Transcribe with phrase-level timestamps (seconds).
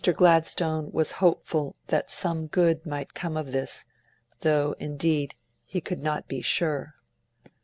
[0.11, 3.85] Gladstone was hopeful that some good might come of this
[4.39, 6.95] though indeed he could not be sure.